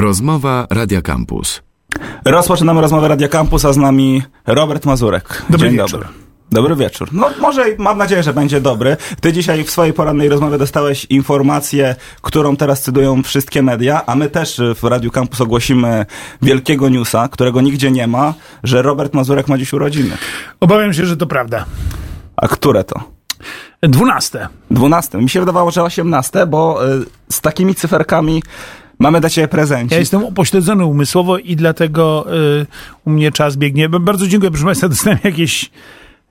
[0.00, 1.62] Rozmowa Radia Campus.
[2.24, 5.42] Rozpoczynamy rozmowę Radia Campus, a z nami Robert Mazurek.
[5.50, 6.00] Dobry Dzień wieczór.
[6.00, 6.08] dobry.
[6.50, 7.08] Dobry wieczór.
[7.12, 8.96] No może, mam nadzieję, że będzie dobry.
[9.20, 14.30] Ty dzisiaj w swojej porannej rozmowie dostałeś informację, którą teraz cytują wszystkie media, a my
[14.30, 16.06] też w Radiu Campus ogłosimy
[16.42, 20.16] wielkiego newsa, którego nigdzie nie ma, że Robert Mazurek ma dziś urodziny.
[20.60, 21.64] Obawiam się, że to prawda.
[22.36, 23.00] A które to?
[23.82, 24.48] Dwunaste.
[24.70, 25.18] 12.
[25.18, 28.42] Mi się wydawało, że 18, bo y, z takimi cyferkami
[29.00, 29.92] mamy dla ciebie prezencik.
[29.92, 32.26] Ja jestem upośledzony umysłowo i dlatego
[32.60, 32.66] y,
[33.06, 33.88] u mnie czas biegnie.
[33.88, 35.70] Bardzo dziękuję, proszę Państwa, dostałem jakieś,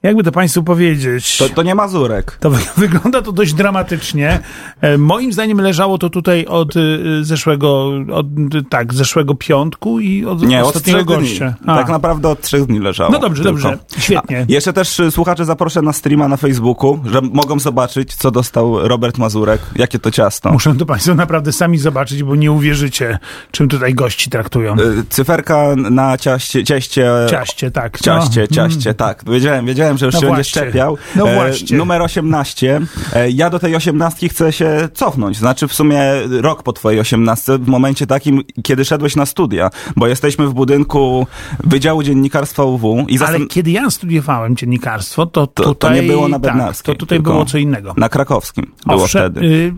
[0.03, 1.37] jakby to Państwu powiedzieć.
[1.37, 2.37] To, to nie Mazurek.
[2.39, 4.39] To wy- wygląda to dość dramatycznie.
[4.81, 8.25] E, Moim zdaniem leżało to tutaj od y, zeszłego, od,
[8.69, 11.27] tak, zeszłego piątku i od Nie, od ostatniego dni.
[11.29, 11.53] gościa.
[11.67, 11.75] A.
[11.77, 13.11] Tak naprawdę od trzech dni leżało.
[13.11, 13.59] No dobrze, tylko.
[13.61, 13.77] dobrze.
[13.97, 14.39] Świetnie.
[14.49, 18.87] A, jeszcze też y, słuchacze zaproszę na streama na Facebooku, że mogą zobaczyć, co dostał
[18.87, 20.51] Robert Mazurek, jakie to ciasto.
[20.51, 23.19] Muszę to Państwo naprawdę sami zobaczyć, bo nie uwierzycie,
[23.51, 24.75] czym tutaj gości traktują.
[25.09, 27.11] Cyferka na ciaście, cieście.
[27.29, 27.93] Ciaście, tak.
[27.93, 27.99] no.
[28.05, 29.23] Ciaście, ciaście, tak.
[29.27, 30.61] Wiedziałem, wiedziałem, że już No się będzie właśnie.
[30.61, 30.97] szczepiał.
[31.15, 31.77] No E, właśnie.
[31.77, 32.81] numer 18.
[33.13, 35.37] E, ja do tej 18 chcę się cofnąć.
[35.37, 36.01] Znaczy w sumie
[36.41, 41.27] rok po twojej 18, w momencie takim, kiedy szedłeś na studia, bo jesteśmy w budynku
[41.63, 45.95] Wydziału Dziennikarstwa UW i Ale zastan- kiedy ja studiowałem dziennikarstwo, to to tutaj...
[45.95, 47.93] nie było na tak, Bednarskiej, To tutaj tylko było co innego.
[47.97, 49.45] na krakowskim było Owszem, wtedy.
[49.47, 49.73] y,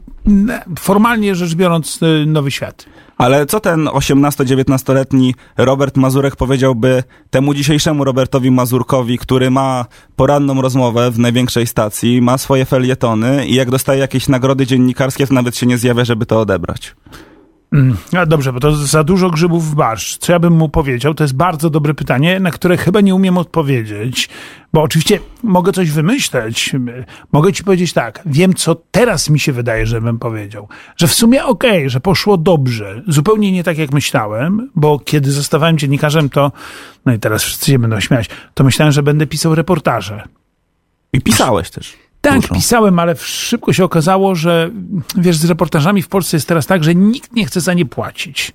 [0.80, 2.86] formalnie rzecz biorąc, y, Nowy Świat.
[3.18, 11.12] Ale co ten 18-19-letni Robert Mazurek powiedziałby temu dzisiejszemu Robertowi Mazurkowi, który ma poranną rozmowę
[11.12, 15.66] w największej stacji, ma swoje felietony i jak dostaje jakieś nagrody dziennikarskie, to nawet się
[15.66, 16.96] nie zjawia, żeby to odebrać.
[17.74, 20.18] Mm, No dobrze, bo to za dużo grzybów w barszcz.
[20.18, 21.14] Co ja bym mu powiedział?
[21.14, 24.30] To jest bardzo dobre pytanie, na które chyba nie umiem odpowiedzieć,
[24.74, 26.72] bo oczywiście mogę coś wymyśleć.
[27.32, 30.68] Mogę ci powiedzieć tak, wiem co teraz mi się wydaje, że bym powiedział.
[30.98, 33.02] Że w sumie okej, że poszło dobrze.
[33.08, 36.52] Zupełnie nie tak jak myślałem, bo kiedy zostawałem dziennikarzem, to,
[37.06, 40.24] no i teraz wszyscy się będą śmiać, to myślałem, że będę pisał reportaże.
[41.14, 41.98] I pisałeś też.
[42.22, 42.56] Tak, Dużo.
[42.56, 44.70] pisałem, ale szybko się okazało, że
[45.18, 48.52] wiesz, z reportażami w Polsce jest teraz tak, że nikt nie chce za nie płacić.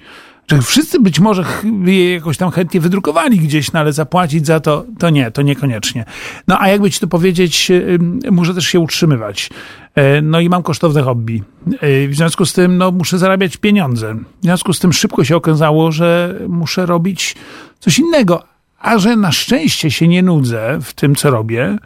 [0.50, 1.44] Że wszyscy być może
[1.84, 6.04] je jakoś tam chętnie wydrukowali gdzieś, no ale zapłacić za to, to nie, to niekoniecznie.
[6.48, 9.50] No a jakby ci to powiedzieć, ym, muszę też się utrzymywać.
[9.94, 11.42] E, No i mam kosztowne hobby.
[11.80, 14.14] E, W związku z tym, no muszę zarabiać pieniądze.
[14.14, 17.36] W związku z tym szybko się okazało, że muszę robić
[17.80, 18.42] coś innego.
[18.78, 21.78] A że na szczęście się nie nudzę w tym, co robię,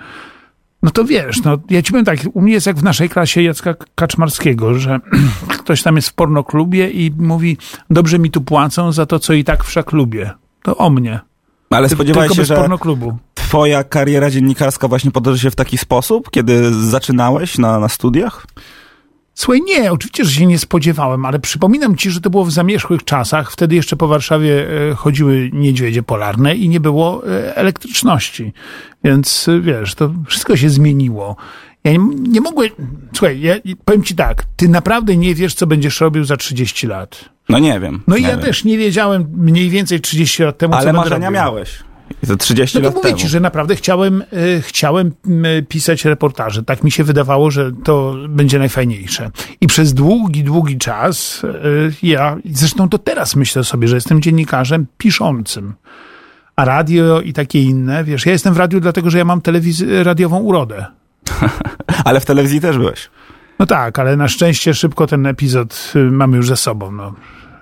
[0.83, 3.43] no to wiesz, no ja ci powiem tak, u mnie jest jak w naszej klasie
[3.43, 5.01] Jacka Kaczmarskiego, że
[5.61, 7.57] ktoś tam jest w pornoklubie i mówi,
[7.91, 10.31] dobrze mi tu płacą za to, co i tak wszak lubię.
[10.63, 11.21] To o mnie.
[11.71, 13.19] Ale spodziewałeś się, że pornoklubu.
[13.35, 18.47] twoja kariera dziennikarska właśnie potoczy się w taki sposób, kiedy zaczynałeś na, na studiach?
[19.41, 23.05] Słuchaj, nie, oczywiście, że się nie spodziewałem, ale przypominam ci, że to było w zamierzchłych
[23.05, 23.53] czasach.
[23.53, 28.53] Wtedy jeszcze po Warszawie e, chodziły niedźwiedzie polarne i nie było e, elektryczności.
[29.05, 31.37] Więc e, wiesz, to wszystko się zmieniło.
[31.85, 32.71] Ja nie, nie mogłem.
[33.13, 37.25] Słuchaj, ja powiem ci tak, ty naprawdę nie wiesz, co będziesz robił za 30 lat.
[37.49, 38.03] No nie wiem.
[38.07, 38.41] No i ja wiem.
[38.41, 41.90] też nie wiedziałem mniej więcej 30 lat temu, co Ale będę marzenia miałeś.
[42.23, 43.19] I to 30 No to lat mówię temu.
[43.21, 45.13] ci, że naprawdę chciałem, y, chciałem
[45.59, 46.63] y, pisać reportaże.
[46.63, 49.31] Tak mi się wydawało, że to będzie najfajniejsze.
[49.61, 54.87] I przez długi, długi czas y, ja, zresztą to teraz myślę sobie, że jestem dziennikarzem
[54.99, 55.75] piszącym.
[56.57, 60.03] A radio i takie inne, wiesz, ja jestem w radiu dlatego, że ja mam telewiz-
[60.03, 60.87] radiową urodę.
[62.05, 63.11] Ale w telewizji też byłeś.
[63.59, 66.93] No tak, ale na szczęście szybko ten epizod y, mamy już za sobą.
[66.93, 67.15] No.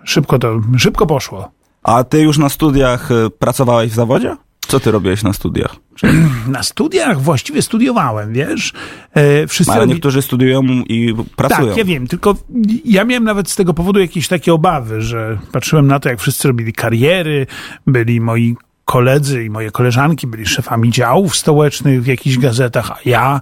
[0.05, 1.51] Szybko to, szybko poszło.
[1.89, 4.37] A ty już na studiach y, pracowałeś w zawodzie?
[4.69, 5.77] Co ty robiłeś na studiach?
[6.49, 8.73] Na studiach właściwie studiowałem, wiesz.
[9.15, 11.69] E, wszyscy Ale robi- niektórzy studiują i pracują.
[11.69, 12.37] Tak, ja wiem, tylko
[12.85, 16.49] ja miałem nawet z tego powodu jakieś takie obawy, że patrzyłem na to, jak wszyscy
[16.49, 17.47] robili kariery,
[17.87, 23.41] byli moi koledzy i moje koleżanki, byli szefami działów stołecznych w jakichś gazetach, a ja,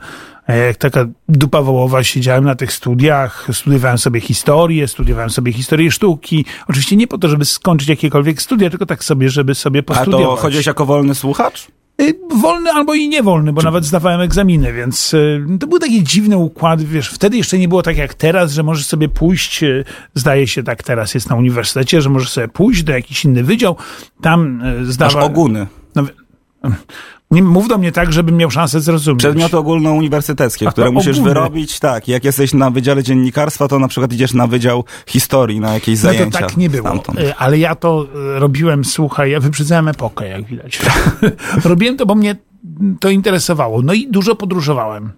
[0.55, 6.45] jak taka dupa wołowa, siedziałem na tych studiach, studiowałem sobie historię, studiowałem sobie historię sztuki.
[6.69, 10.27] Oczywiście nie po to, żeby skończyć jakiekolwiek studia, tylko tak sobie, żeby sobie A postudiować.
[10.27, 11.67] to chodziłeś jako wolny słuchacz?
[12.01, 16.37] Y, Wolny albo i niewolny, bo nawet zdawałem egzaminy, więc y, to był taki dziwny
[16.37, 19.65] układ, wiesz, wtedy jeszcze nie było tak jak teraz, że możesz sobie pójść,
[20.15, 23.77] zdaje się tak teraz jest na uniwersytecie, że możesz sobie pójść do jakiś inny wydział,
[24.23, 25.67] tam y, Masz oguny.
[25.95, 26.03] No,
[27.31, 29.19] nie mów do mnie tak, żebym miał szansę zrozumieć.
[29.19, 31.35] Przedmioty ogólnouniwersyteckie, A które musisz ogólne.
[31.35, 31.81] wyrobić.
[31.81, 36.03] Tak, jak jesteś na Wydziale Dziennikarstwa, to na przykład idziesz na Wydział Historii, na jakieś
[36.03, 36.39] No to zajęcia.
[36.39, 37.19] tak nie było, stamtąd.
[37.21, 38.07] Y, ale ja to
[38.37, 40.81] y, robiłem, słuchaj, ja wyprzedzałem epokę, jak widać.
[41.65, 42.37] robiłem to, bo mnie
[43.01, 43.83] to interesowało.
[43.83, 45.13] No i dużo podróżowałem.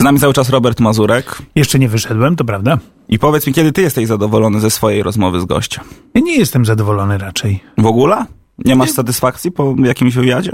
[0.00, 1.38] Z nami cały czas Robert Mazurek.
[1.54, 2.78] Jeszcze nie wyszedłem, to prawda?
[3.08, 5.84] I powiedz mi, kiedy ty jesteś zadowolony ze swojej rozmowy z gościem?
[6.14, 7.60] Ja nie jestem zadowolony raczej.
[7.78, 8.24] W ogóle?
[8.64, 10.52] Nie masz satysfakcji po jakimś wywiadzie?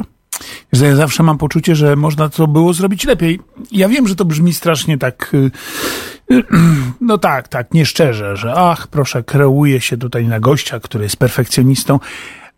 [0.73, 3.40] Ja zawsze mam poczucie, że można to było zrobić lepiej.
[3.73, 5.50] Ja wiem, że to brzmi strasznie tak, y,
[7.00, 12.00] no tak, tak, nieszczerze, że ach, proszę, kreuje się tutaj na gościa, który jest perfekcjonistą,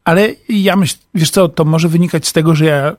[0.05, 2.97] ale ja myślę, wiesz co, to może wynikać z tego, że ja,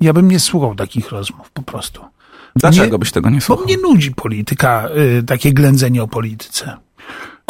[0.00, 2.04] ja bym nie słuchał takich rozmów po prostu.
[2.56, 3.64] Dlaczego byś tego nie Bo słuchał?
[3.64, 4.88] mnie nudzi polityka,
[5.18, 6.76] y, takie ględzenie o polityce.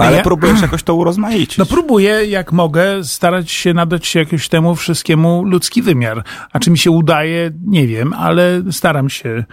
[0.06, 1.58] Ale ja- próbujesz jakoś to urozmaicić.
[1.58, 6.24] No próbuję, jak mogę, starać się nadać się jakoś temu wszystkiemu ludzki wymiar.
[6.52, 9.44] A czy mi się udaje, nie wiem, ale staram się.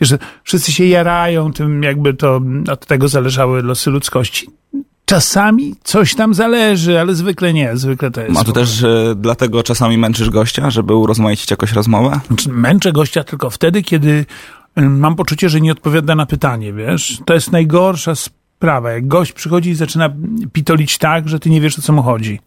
[0.00, 2.40] Wiesz, wszyscy się jarają tym, jakby to
[2.72, 4.46] od tego zależały losy ludzkości.
[5.06, 7.76] Czasami coś tam zależy, ale zwykle nie.
[7.76, 8.40] Zwykle to jest.
[8.40, 12.20] A to też e, dlatego czasami męczysz gościa, żeby urozmaicić jakoś rozmowę?
[12.26, 14.26] Znaczy, Męczę gościa tylko wtedy, kiedy
[14.76, 17.18] mam poczucie, że nie odpowiada na pytanie, wiesz?
[17.24, 18.12] To jest najgorsza
[18.56, 18.92] sprawa.
[18.92, 20.10] Jak gość przychodzi i zaczyna
[20.52, 22.40] pitolić tak, że ty nie wiesz, o co mu chodzi.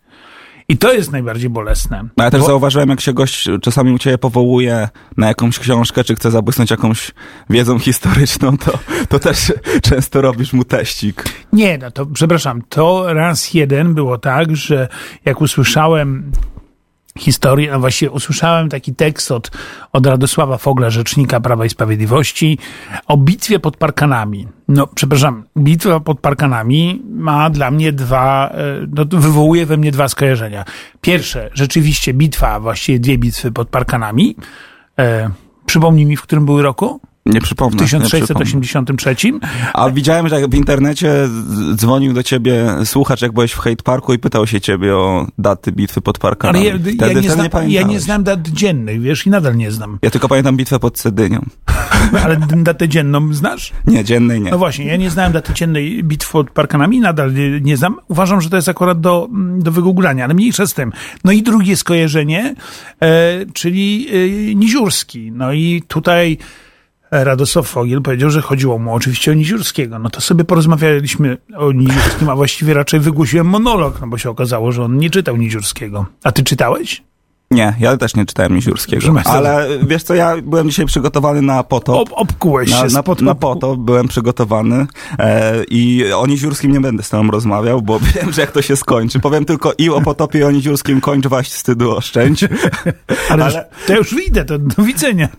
[0.69, 2.03] I to jest najbardziej bolesne.
[2.17, 6.03] No ja też Bo- zauważyłem, jak się gość czasami u ciebie powołuje na jakąś książkę,
[6.03, 7.11] czy chce zabłysnąć jakąś
[7.49, 11.23] wiedzą historyczną, to, to też często robisz mu teścik.
[11.53, 14.87] Nie, no to przepraszam, to raz jeden było tak, że
[15.25, 16.31] jak usłyszałem
[17.17, 19.51] historię, a właściwie usłyszałem taki tekst od,
[19.93, 22.57] od Radosława Fogla, rzecznika Prawa i Sprawiedliwości,
[23.07, 24.47] o bitwie pod Parkanami.
[24.67, 30.07] No, przepraszam, bitwa pod Parkanami ma dla mnie dwa, e, no, wywołuje we mnie dwa
[30.07, 30.65] skojarzenia.
[31.01, 34.35] Pierwsze, rzeczywiście bitwa, właściwie dwie bitwy pod Parkanami.
[34.99, 35.29] E,
[35.65, 36.99] przypomnij mi, w którym były roku?
[37.33, 37.77] Nie przypomnę.
[37.77, 38.45] W nie przypomnę.
[38.45, 39.15] 1683.
[39.73, 41.29] A widziałem, że w internecie
[41.75, 45.71] dzwonił do ciebie słuchacz, jak byłeś w Hate Parku i pytał się ciebie o daty
[45.71, 46.59] bitwy pod parkami.
[46.59, 47.93] Ale ja, wtedy, ja, nie znam, ja pamiętałeś.
[47.93, 49.99] nie znam dat dziennych, wiesz, i nadal nie znam.
[50.01, 51.45] Ja tylko pamiętam bitwę pod Cedynią.
[52.23, 53.71] Ale datę dzienną znasz?
[53.87, 54.51] Nie, dziennej nie.
[54.51, 57.95] No właśnie, ja nie znałem daty dziennej bitwy pod parkanami, nadal nie, nie znam.
[58.07, 59.27] Uważam, że to jest akurat do,
[59.57, 60.91] do wygooglania, ale mniejsza z tym.
[61.23, 62.55] No i drugie skojarzenie,
[63.01, 64.07] e, czyli
[64.51, 65.31] e, Niziurski.
[65.31, 66.37] No i tutaj
[67.11, 69.99] Radosław Fogiel powiedział, że chodziło mu oczywiście o Niziurskiego.
[69.99, 74.71] No to sobie porozmawialiśmy o Niziurskim, a właściwie raczej wygłosiłem monolog, no bo się okazało,
[74.71, 76.05] że on nie czytał Niziurskiego.
[76.23, 77.03] A ty czytałeś?
[77.51, 79.15] Nie, ja też nie czytałem Miziurskiego.
[79.25, 81.95] Ale wiesz co, ja byłem dzisiaj przygotowany na potop.
[81.95, 84.87] Ob, obkułeś Na, się na, spod na potop byłem przygotowany
[85.19, 88.75] e, i o Niziurskim nie będę z tobą rozmawiał, bo wiem, że jak to się
[88.75, 89.19] skończy.
[89.19, 92.45] Powiem tylko i o potopie i o Niziurskim kończ waść wstydu oszczędź.
[93.29, 95.29] Ale, ale- to już wyjdę, to do widzenia.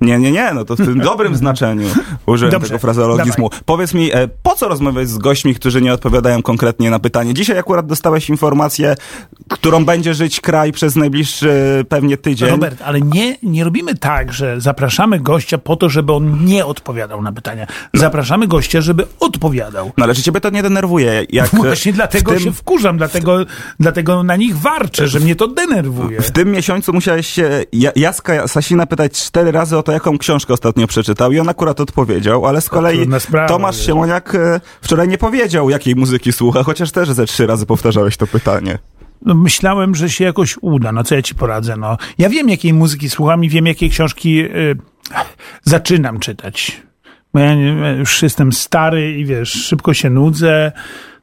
[0.00, 1.88] Nie, nie, nie, no to w tym dobrym znaczeniu
[2.26, 3.50] użyłem Dobrze, tego frazeologizmu.
[3.64, 7.34] Powiedz mi, e, po co rozmawiać z gośćmi, którzy nie odpowiadają konkretnie na pytanie?
[7.34, 8.94] Dzisiaj akurat dostałeś informację,
[9.48, 12.48] którą będzie żyć kraj przez najbliższy e, pewnie tydzień.
[12.48, 17.22] Robert, ale nie, nie robimy tak, że zapraszamy gościa po to, żeby on nie odpowiadał
[17.22, 17.66] na pytania.
[17.94, 19.92] Zapraszamy gościa, żeby odpowiadał.
[19.96, 21.26] No ale czy ciebie to nie denerwuje?
[21.30, 23.38] Jak Właśnie dlatego tym, się wkurzam, dlatego,
[23.80, 26.22] dlatego na nich warczę, że mnie to denerwuje.
[26.22, 30.54] W tym miesiącu musiałeś się Ja- Jacka Sasina pytać cztery razy o to, jaką książkę
[30.54, 33.86] ostatnio przeczytał i on akurat odpowiedział, ale z kolei sprawa, Tomasz wiesz.
[33.86, 38.26] Siemoniak e, wczoraj nie powiedział, jakiej muzyki słucha, chociaż też ze trzy razy powtarzałeś to
[38.26, 38.78] pytanie.
[39.22, 40.92] No, myślałem, że się jakoś uda.
[40.92, 41.76] No co ja ci poradzę?
[41.76, 44.76] No, ja wiem, jakiej muzyki słucham i wiem, jakie książki y,
[45.62, 46.82] zaczynam czytać.
[47.34, 47.52] Bo ja
[47.92, 50.72] już jestem stary i wiesz, szybko się nudzę.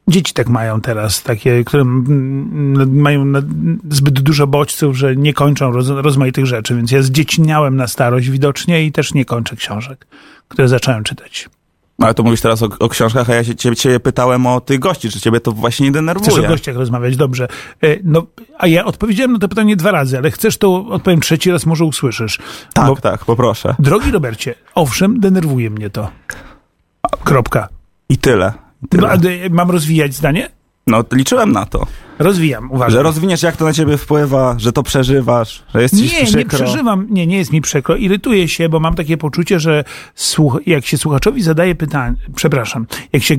[0.08, 1.84] Dzieci tak mają teraz, takie, które
[2.86, 3.24] mają
[3.90, 8.84] zbyt dużo bodźców, że nie kończą roz, rozmaitych rzeczy, więc ja zdzieciniałem na starość widocznie
[8.84, 10.06] i też nie kończę książek,
[10.48, 11.48] które zacząłem czytać.
[11.98, 14.78] Ale to mówisz teraz o, o książkach, a ja się ciebie, ciebie pytałem o tych
[14.78, 16.30] gości, czy ciebie to właśnie nie denerwuje?
[16.30, 17.48] Chcesz o gościach rozmawiać, dobrze.
[17.82, 18.26] E, No,
[18.58, 21.84] a ja odpowiedziałem na to pytanie dwa razy, ale chcesz to odpowiem trzeci raz, może
[21.84, 22.38] usłyszysz.
[22.72, 23.74] Tak, Bo, tak, poproszę.
[23.78, 26.10] drogi Robercie, owszem, denerwuje mnie to.
[27.24, 27.68] Kropka.
[28.08, 28.52] I tyle.
[28.90, 29.18] Tyle.
[29.50, 30.48] mam rozwijać zdanie?
[30.86, 31.86] No, liczyłem na to.
[32.18, 32.90] Rozwijam, uważam.
[32.90, 36.26] Że rozwiniesz, jak to na ciebie wpływa, że to przeżywasz, że jest ci Nie, nie
[36.26, 36.58] przykro.
[36.58, 37.96] przeżywam, nie, nie jest mi przykro.
[37.96, 43.22] Irytuję się, bo mam takie poczucie, że słuch- jak się słuchaczowi zadaje pytanie, przepraszam, jak
[43.22, 43.34] się,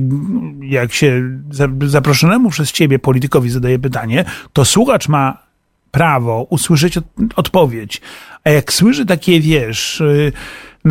[0.60, 5.38] jak się za- zaproszonemu przez ciebie politykowi zadaje pytanie, to słuchacz ma
[5.90, 7.04] prawo usłyszeć od,
[7.36, 8.00] odpowiedź.
[8.44, 10.32] A jak słyszy takie, wiesz, y,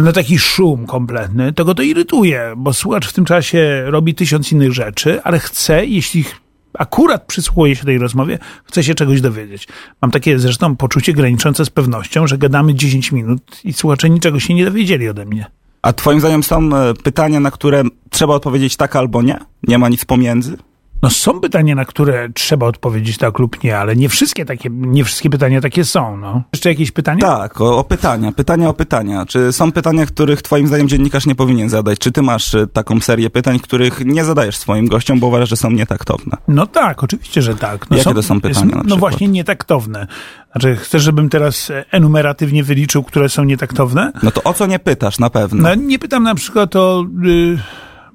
[0.03, 4.51] no taki szum kompletny, to go to irytuje, bo słuchacz w tym czasie robi tysiąc
[4.51, 6.25] innych rzeczy, ale chce, jeśli
[6.73, 9.67] akurat przysłuchuje się tej rozmowie, chce się czegoś dowiedzieć.
[10.01, 14.53] Mam takie zresztą poczucie graniczące z pewnością, że gadamy 10 minut i słuchacze niczego się
[14.53, 15.45] nie dowiedzieli ode mnie.
[15.81, 19.39] A twoim zdaniem są e, pytania, na które trzeba odpowiedzieć tak albo nie?
[19.67, 20.57] Nie ma nic pomiędzy?
[21.05, 25.03] No są pytania, na które trzeba odpowiedzieć tak lub nie, ale nie wszystkie takie, nie
[25.03, 26.43] wszystkie pytania takie są, no.
[26.53, 27.21] Jeszcze jakieś pytania?
[27.21, 29.25] Tak, o, o pytania, pytania o pytania.
[29.25, 31.99] Czy są pytania, których twoim zdaniem dziennikarz nie powinien zadać?
[31.99, 35.57] Czy ty masz y, taką serię pytań, których nie zadajesz swoim gościom, bo uważasz, że
[35.57, 36.37] są nietaktowne?
[36.47, 37.89] No tak, oczywiście, że tak.
[37.89, 40.07] No Jakie to są pytania No właśnie nietaktowne.
[40.51, 44.11] Znaczy, chcesz, żebym teraz e, enumeratywnie wyliczył, które są nietaktowne?
[44.23, 45.63] No to o co nie pytasz na pewno?
[45.63, 47.57] No, nie pytam na przykład o y,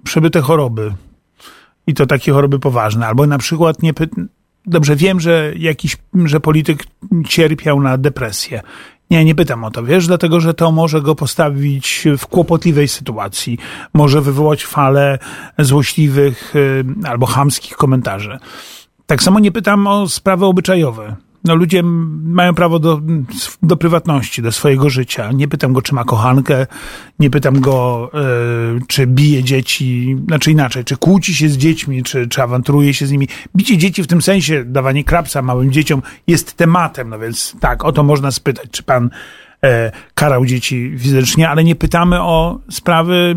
[0.04, 0.92] przebyte choroby.
[1.86, 3.06] I to takie choroby poważne.
[3.06, 4.28] Albo na przykład nie pytam...
[4.66, 6.84] Dobrze, wiem, że jakiś, że polityk
[7.28, 8.62] cierpiał na depresję.
[9.10, 13.58] Nie, nie pytam o to, wiesz, dlatego, że to może go postawić w kłopotliwej sytuacji.
[13.94, 15.18] Może wywołać falę
[15.58, 18.38] złośliwych y, albo chamskich komentarzy.
[19.06, 21.16] Tak samo nie pytam o sprawy obyczajowe.
[21.44, 23.00] No ludzie mają prawo do,
[23.62, 25.32] do prywatności, do swojego życia.
[25.32, 26.66] Nie pytam go, czy ma kochankę,
[27.18, 28.20] nie pytam go, e,
[28.88, 33.10] czy bije dzieci, znaczy inaczej, czy kłóci się z dziećmi, czy, czy awanturuje się z
[33.10, 33.28] nimi.
[33.56, 37.92] Bicie dzieci w tym sensie, dawanie krapsa małym dzieciom jest tematem, no więc tak, o
[37.92, 39.10] to można spytać, czy pan
[39.64, 43.36] e, karał dzieci fizycznie, ale nie pytamy o sprawy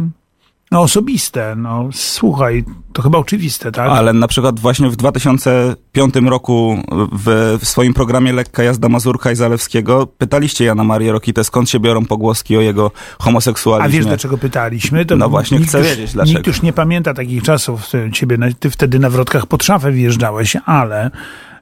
[0.74, 1.56] no, osobiste.
[1.56, 2.64] No, słuchaj,
[2.94, 3.90] to chyba oczywiste, tak?
[3.90, 6.78] Ale na przykład właśnie w 2005 roku
[7.12, 11.80] w, w swoim programie Lekka jazda Mazurka i Zalewskiego pytaliście Jana Marię Rokitę, skąd się
[11.80, 14.00] biorą pogłoski o jego A homoseksualizmie.
[14.00, 15.06] wiesz, dlaczego pytaliśmy?
[15.06, 16.38] To No właśnie, chcę już, wiedzieć, dlaczego.
[16.38, 17.88] Nikt już nie pamięta takich czasów.
[18.14, 21.12] Ciebie, ty wtedy na wrotkach pod szafę wjeżdżałeś, ale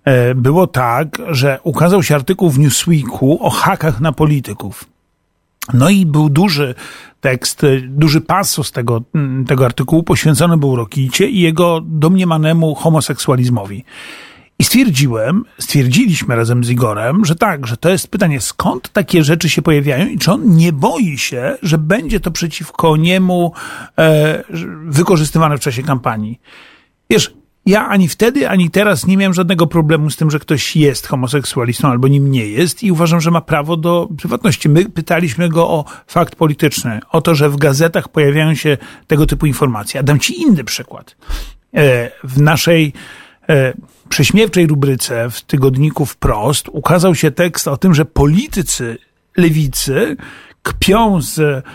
[0.06, 4.86] e, było tak, że ukazał się artykuł w Newsweeku o hakach na polityków.
[5.74, 6.76] No i był duży
[7.22, 9.02] tekst, e, duży pasus tego,
[9.48, 13.84] tego artykułu poświęcony był Rokicie i jego domniemanemu homoseksualizmowi.
[14.60, 19.50] I stwierdziłem, stwierdziliśmy razem z Igorem, że tak, że to jest pytanie, skąd takie rzeczy
[19.50, 23.54] się pojawiają i czy on nie boi się, że będzie to przeciwko niemu
[23.98, 24.44] e,
[24.86, 26.40] wykorzystywane w czasie kampanii.
[27.10, 27.34] Wiesz,
[27.66, 31.88] ja ani wtedy, ani teraz nie miałem żadnego problemu z tym, że ktoś jest homoseksualistą
[31.88, 34.70] albo nim nie jest i uważam, że ma prawo do prywatności.
[34.70, 38.78] My pytaliśmy go o fakt polityczny, o to, że w gazetach pojawiają się
[39.08, 40.00] tego typu informacje.
[40.00, 41.16] A dam ci inny przykład.
[41.76, 42.94] E, w naszej
[43.50, 43.74] e,
[44.10, 48.98] prześmiewczej rubryce w tygodniku Wprost ukazał się tekst o tym, że politycy
[49.38, 50.18] lewicy
[50.64, 51.66] kpią z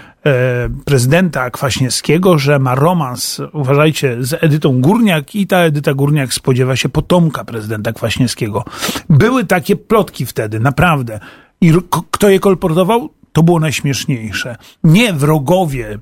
[0.84, 6.88] prezydenta Kwaśniewskiego, że ma romans, uważajcie, z Edytą Górniak i ta Edyta Górniak spodziewa się
[6.88, 8.64] potomka prezydenta Kwaśniewskiego.
[9.10, 11.20] Były takie plotki wtedy, naprawdę.
[11.60, 11.72] I
[12.10, 13.10] kto je kolportował?
[13.32, 14.56] To było najśmieszniejsze.
[14.84, 15.98] Nie wrogowie e,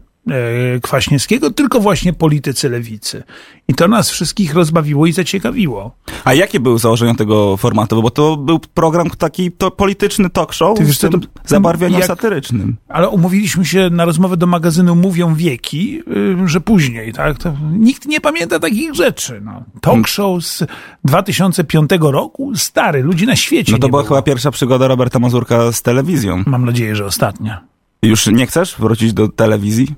[0.83, 3.23] Kwaśniewskiego, tylko właśnie politycy lewicy.
[3.69, 5.97] I to nas wszystkich rozbawiło i zaciekawiło.
[6.25, 8.03] A jakie były założenia tego formatu?
[8.03, 11.09] Bo to był program taki to polityczny talk show Ty wiesz to-
[11.47, 12.77] zabarwieniem jak- satyrycznym.
[12.89, 16.01] Ale umówiliśmy się na rozmowę do magazynu Mówią Wieki,
[16.45, 17.39] y, że później, tak?
[17.39, 19.41] To nikt nie pamięta takich rzeczy.
[19.45, 19.63] No.
[19.81, 20.65] Talk show z
[21.05, 24.09] 2005 roku, stary, ludzi na świecie No to była było.
[24.09, 26.43] chyba pierwsza przygoda Roberta Mazurka z telewizją.
[26.47, 27.65] Mam nadzieję, że ostatnia.
[28.03, 29.95] Już nie chcesz wrócić do telewizji?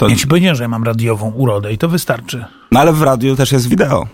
[0.00, 0.08] To...
[0.08, 2.44] Ja ci powiedziałem, że ja mam radiową urodę i to wystarczy.
[2.72, 4.06] No ale w radiu też jest wideo.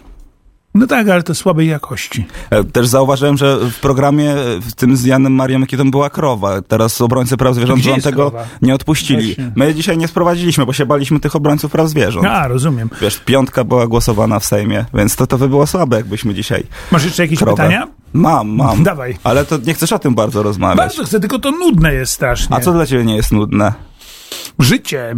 [0.75, 2.27] No tak, ale to słabej jakości.
[2.51, 6.63] E, Też zauważyłem, że w programie w tym z Janem Marią Mikitą była krowa.
[6.63, 8.47] Teraz obrońcy praw zwierząt wam tego krowa?
[8.63, 9.27] nie odpuścili.
[9.27, 9.53] Właśnie.
[9.57, 12.27] My dzisiaj nie sprowadziliśmy, bo się baliśmy tych obrońców praw zwierząt.
[12.27, 12.91] A, rozumiem.
[13.01, 17.05] Wiesz, piątka była głosowana w Sejmie, więc to, to by było słabe, jakbyśmy dzisiaj Masz
[17.05, 17.53] jeszcze jakieś krowę.
[17.53, 17.87] pytania?
[18.13, 18.83] Mam, mam.
[18.93, 19.19] Dawaj.
[19.25, 20.77] Ale to nie chcesz o tym bardzo rozmawiać.
[20.77, 22.57] Bardzo chcę, tylko to nudne jest strasznie.
[22.57, 23.73] A co dla ciebie nie jest nudne?
[24.59, 25.15] Życie.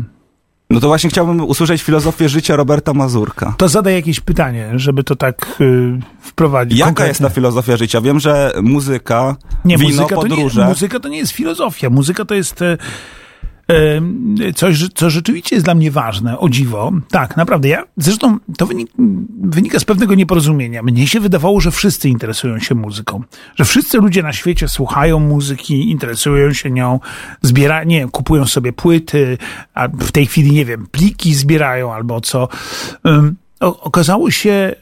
[0.70, 3.54] No to właśnie chciałbym usłyszeć filozofię życia Roberta Mazurka.
[3.58, 6.78] To zadaj jakieś pytanie, żeby to tak y, wprowadzić.
[6.78, 7.08] Jaka konkretne.
[7.08, 8.00] jest ta filozofia życia?
[8.00, 10.62] Wiem, że muzyka, Nie, wino, muzyka to podróże.
[10.62, 11.90] nie, muzyka to nie jest filozofia.
[11.90, 12.78] Muzyka to jest e,
[14.54, 16.92] coś, co rzeczywiście jest dla mnie ważne, o dziwo.
[17.10, 17.68] Tak, naprawdę.
[17.68, 18.90] Ja, zresztą to wynik,
[19.40, 20.82] wynika z pewnego nieporozumienia.
[20.82, 23.22] Mnie się wydawało, że wszyscy interesują się muzyką.
[23.56, 27.00] Że wszyscy ludzie na świecie słuchają muzyki, interesują się nią,
[27.42, 29.38] zbiera, nie wiem, kupują sobie płyty,
[29.74, 32.48] a w tej chwili, nie wiem, pliki zbierają albo co.
[33.60, 34.74] Okazało się,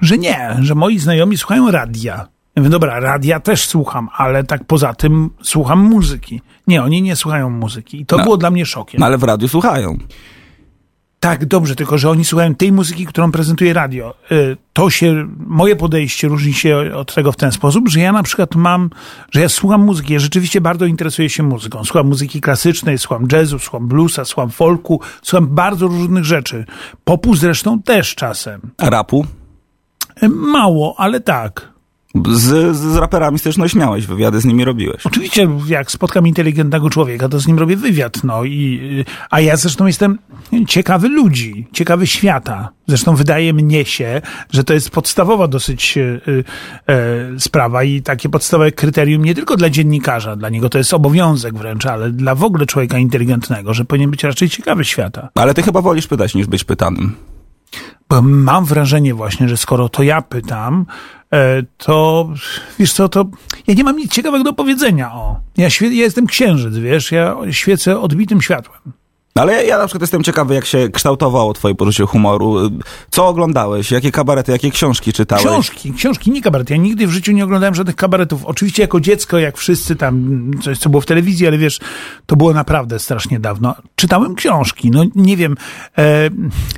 [0.00, 2.28] że nie, że moi znajomi słuchają radia.
[2.56, 6.40] Ja mówię, dobra, radia też słucham, ale tak poza tym słucham muzyki.
[6.66, 8.00] Nie, oni nie słuchają muzyki.
[8.00, 8.22] I to No.
[8.24, 9.00] było dla mnie szokiem.
[9.00, 9.98] No ale w radiu słuchają.
[11.20, 14.14] Tak, dobrze, tylko że oni słuchają tej muzyki, którą prezentuje radio.
[14.32, 18.22] Y, To się, moje podejście różni się od tego w ten sposób, że ja na
[18.22, 18.90] przykład mam,
[19.30, 21.84] że ja słucham muzyki, ja rzeczywiście bardzo interesuję się muzyką.
[21.84, 26.64] Słucham muzyki klasycznej, słucham jazzu, słucham bluesa, słucham folku, słucham bardzo różnych rzeczy.
[27.04, 28.60] Popu zresztą też czasem.
[28.78, 29.26] A rapu?
[30.22, 31.71] Y, Mało, ale tak.
[32.32, 35.06] Z, z raperami też no śmiałeś, wywiady z nimi robiłeś.
[35.06, 39.86] Oczywiście, jak spotkam inteligentnego człowieka, to z nim robię wywiad, no i, a ja zresztą
[39.86, 40.18] jestem
[40.68, 42.68] ciekawy ludzi, ciekawy świata.
[42.86, 46.20] Zresztą wydaje mnie się, że to jest podstawowa dosyć e,
[47.38, 51.86] sprawa i takie podstawowe kryterium nie tylko dla dziennikarza, dla niego to jest obowiązek wręcz,
[51.86, 55.28] ale dla w ogóle człowieka inteligentnego, że powinien być raczej ciekawy świata.
[55.34, 57.14] Ale ty chyba wolisz pytać niż być pytanym.
[58.20, 60.86] Mam wrażenie właśnie, że skoro to ja pytam,
[61.32, 62.28] e, to
[62.78, 63.24] wiesz co, to
[63.66, 65.12] ja nie mam nic ciekawego do powiedzenia.
[65.12, 68.80] O, ja, świe- ja jestem księżyc, wiesz, ja świecę odbitym światłem.
[69.34, 72.56] Ale ja, na przykład jestem ciekawy, jak się kształtowało twoje poczucie humoru.
[73.10, 73.90] Co oglądałeś?
[73.90, 75.44] Jakie kabarety, jakie książki czytałeś?
[75.44, 76.70] Książki, książki, nie kabaret.
[76.70, 78.44] Ja nigdy w życiu nie oglądałem żadnych kabaretów.
[78.44, 81.80] Oczywiście jako dziecko, jak wszyscy tam, coś co było w telewizji, ale wiesz,
[82.26, 83.74] to było naprawdę strasznie dawno.
[83.96, 85.56] Czytałem książki, no nie wiem,
[85.98, 86.30] e,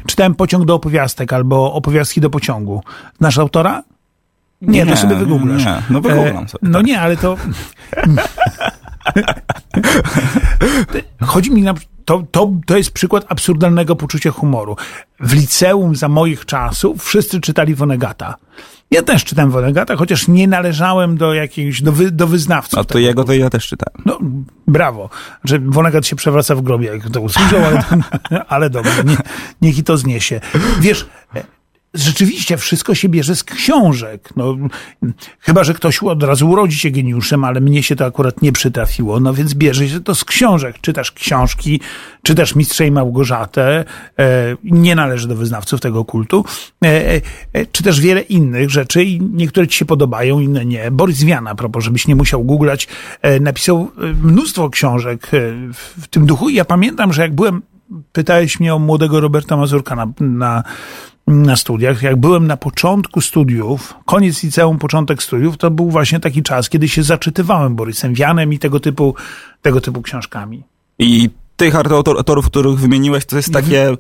[0.07, 2.83] czytałem Pociąg do opowiastek albo Opowiastki do pociągu.
[3.19, 3.83] Znasz autora?
[4.63, 5.65] Nie, Nie, to sobie wygooglasz.
[5.65, 6.87] nie, no wygooglam sobie, No tak.
[6.87, 7.37] nie, ale to...
[11.23, 11.75] Chodzi mi na...
[12.05, 14.77] To, to, to jest przykład absurdalnego poczucia humoru.
[15.21, 18.35] W liceum za moich czasów wszyscy czytali Vonegata.
[18.91, 22.77] Ja też czytałem Vonegata, chociaż nie należałem do jakichś, do, wy, do wyznawców.
[22.77, 24.03] No to jego to ja też czytałem.
[24.07, 24.19] No,
[24.67, 25.11] brawo,
[25.45, 27.85] że Vonnegut się przewraca w grobie, jak to usłyszał, ale,
[28.49, 29.17] ale dobra, nie,
[29.63, 30.41] niech i to zniesie.
[30.81, 31.07] Wiesz,
[31.95, 34.29] rzeczywiście wszystko się bierze z książek.
[34.37, 34.57] No,
[35.41, 39.21] chyba, że ktoś od razu urodzi się geniuszem, ale mnie się to akurat nie przytrafiło,
[39.21, 40.77] no więc bierze się to z książek.
[40.81, 41.81] Czytasz książki,
[42.23, 43.85] czytasz Mistrza i Małgorzatę,
[44.19, 46.45] e, nie należy do wyznawców tego kultu,
[46.85, 47.21] e,
[47.53, 50.91] e, czytasz wiele innych rzeczy i niektóre ci się podobają, inne nie.
[50.91, 52.89] Boris Wian, a propos, żebyś nie musiał googlać,
[53.23, 55.29] e, napisał e, mnóstwo książek e,
[55.73, 57.63] w, tym duchu i ja pamiętam, że jak byłem,
[58.13, 60.63] pytałeś mnie o młodego Roberta Mazurka na, na
[61.27, 62.03] na studiach.
[62.03, 66.89] Jak byłem na początku studiów, koniec liceum, początek studiów, to był właśnie taki czas, kiedy
[66.89, 69.15] się zaczytywałem Borysem Wianem i tego typu,
[69.63, 70.63] tego typu książkami.
[70.99, 73.97] I tych autor- autorów, których wymieniłeś, to jest takie, e,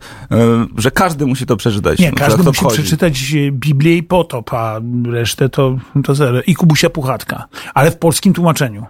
[0.78, 1.98] że każdy musi to przeczytać.
[1.98, 2.74] Nie, każdy musi wchodzi.
[2.82, 6.42] przeczytać e, Biblię i Potop, a resztę to, to zero.
[6.42, 8.86] I Kubusia Puchatka, ale w polskim tłumaczeniu.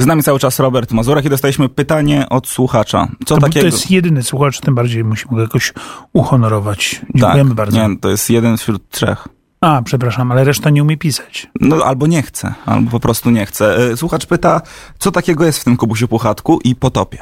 [0.00, 3.08] Z nami cały czas Robert Mazurek i dostaliśmy pytanie od słuchacza.
[3.26, 3.66] Co To, to takiego...
[3.66, 5.72] jest jedyny słuchacz, tym bardziej musimy go jakoś
[6.12, 7.00] uhonorować.
[7.14, 7.88] Dziękujemy tak, bardzo.
[7.88, 9.28] Nie, to jest jeden wśród trzech.
[9.60, 11.46] A, przepraszam, ale reszta nie umie pisać.
[11.60, 13.76] No albo nie chce, albo po prostu nie chce.
[13.76, 14.60] E, Słuchacz pyta,
[14.98, 17.18] co takiego jest w tym Kubusiu Puchatku i Potopie?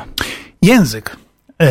[0.62, 1.16] Język.
[1.62, 1.66] E,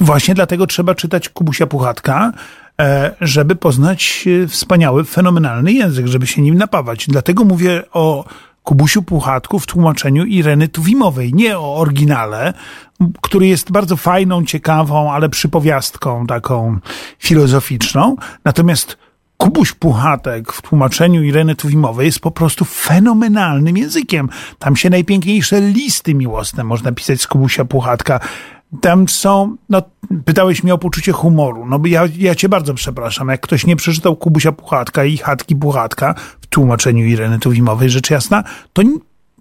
[0.00, 2.32] Właśnie dlatego trzeba czytać Kubusia Puchatka,
[2.80, 7.06] e, żeby poznać wspaniały, fenomenalny język, żeby się nim napawać.
[7.08, 8.24] Dlatego mówię o
[8.68, 12.54] Kubusiu Puchatku w tłumaczeniu Ireny Tuwimowej, nie o oryginale,
[13.22, 16.78] który jest bardzo fajną, ciekawą, ale przypowiastką taką
[17.18, 18.16] filozoficzną.
[18.44, 18.98] Natomiast
[19.36, 24.28] Kubuś Puchatek w tłumaczeniu Ireny Tuwimowej jest po prostu fenomenalnym językiem.
[24.58, 28.20] Tam się najpiękniejsze listy miłosne można pisać z Kubusia Puchatka.
[28.80, 29.82] Tam są, no,
[30.24, 31.66] pytałeś mnie o poczucie humoru.
[31.66, 33.28] No, ja, ja cię bardzo przepraszam.
[33.28, 38.44] Jak ktoś nie przeczytał Kubusia Puchatka i Chatki Puchatka w tłumaczeniu Ireny Tuwimowej, rzecz jasna,
[38.72, 38.82] to,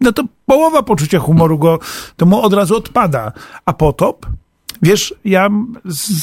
[0.01, 1.79] no to połowa poczucia humoru go,
[2.17, 3.31] to mu od razu odpada.
[3.65, 4.25] A potop?
[4.81, 5.49] Wiesz, ja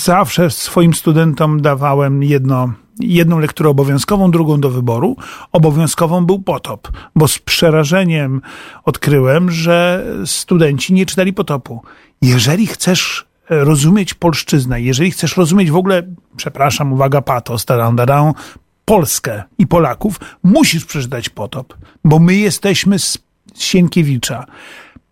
[0.03, 5.17] zawsze swoim studentom dawałem jedno, jedną lekturę obowiązkową, drugą do wyboru.
[5.53, 8.43] Obowiązkową był potop, bo z przerażeniem
[8.85, 11.83] odkryłem, że studenci nie czytali potopu.
[12.25, 16.03] Jeżeli chcesz e, rozumieć polszczyznę, jeżeli chcesz rozumieć w ogóle,
[16.37, 17.67] przepraszam, uwaga, patos,
[18.85, 23.19] Polskę i Polaków, musisz przeczytać potop, bo my jesteśmy z
[23.55, 24.47] Sienkiewicza.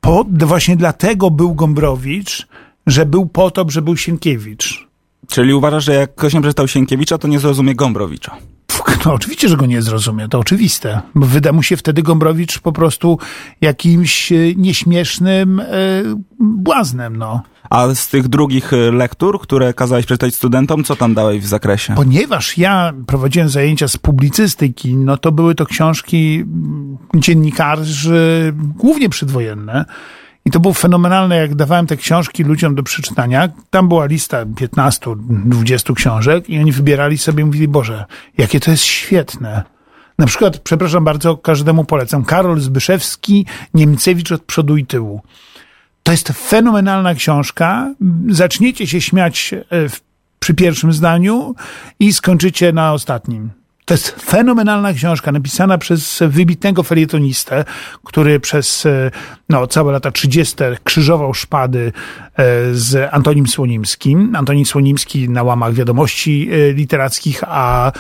[0.01, 2.49] Po, właśnie dlatego był Gombrowicz,
[2.87, 4.89] że był potop, że był Sienkiewicz.
[5.29, 8.37] Czyli uważasz, że jak ktoś nie przeczytał Sienkiewicza, to nie zrozumie Gombrowicza.
[9.07, 11.01] No oczywiście, że go nie zrozumie, to oczywiste.
[11.15, 13.19] Bo wyda mu się wtedy Gombrowicz po prostu
[13.61, 15.67] jakimś e, nieśmiesznym e,
[16.41, 17.43] błaznem, no.
[17.71, 21.95] A z tych drugich e, lektur, które kazałeś przeczytać studentom, co tam dałeś w zakresie?
[21.95, 29.85] Ponieważ ja prowadziłem zajęcia z publicystyki, no to były to książki mm, dziennikarzy, głównie przedwojenne.
[30.45, 33.49] I to było fenomenalne, jak dawałem te książki ludziom do przeczytania.
[33.71, 38.05] Tam była lista 15-20 książek i oni wybierali sobie i mówili, Boże,
[38.39, 39.63] jakie to jest świetne.
[40.19, 45.23] Na przykład, przepraszam bardzo, każdemu polecam, Karol Zbyszewski, Niemcewicz od przodu i tyłu.
[46.03, 47.95] To jest fenomenalna książka.
[48.29, 50.01] Zaczniecie się śmiać e, w,
[50.39, 51.55] przy pierwszym zdaniu
[52.01, 53.51] i skończycie na ostatnim.
[53.85, 57.65] To jest fenomenalna książka, napisana przez wybitnego felietonistę,
[58.05, 59.11] który przez e,
[59.49, 60.57] no, całe lata 30.
[60.85, 61.93] krzyżował szpady
[62.37, 62.43] e,
[62.73, 64.37] z Antonim Słonimskim.
[64.37, 67.93] Antonim Słonimski na łamach wiadomości e, literackich, a,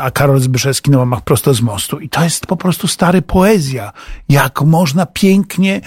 [0.00, 1.98] a Karol Zbyszewski na łamach prosto z mostu.
[1.98, 3.92] I to jest po prostu stary poezja.
[4.28, 5.80] Jak można pięknie,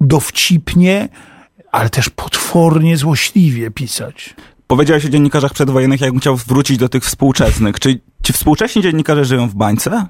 [0.00, 1.08] dowcipnie,
[1.72, 4.34] ale też potwornie złośliwie pisać.
[4.66, 7.80] Powiedziałeś o dziennikarzach przedwojennych, jakbym chciał wrócić do tych współczesnych.
[7.80, 10.06] Czy ci współcześni dziennikarze żyją w bańce?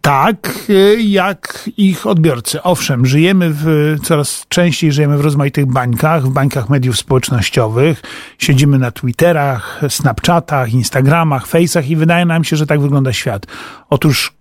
[0.00, 2.62] Tak, y, jak ich odbiorcy.
[2.62, 8.02] Owszem, żyjemy w, coraz częściej żyjemy w rozmaitych bańkach, w bańkach mediów społecznościowych.
[8.38, 13.46] Siedzimy na Twitterach, Snapchatach, Instagramach, Face'ach i wydaje nam się, że tak wygląda świat.
[13.90, 14.32] Otóż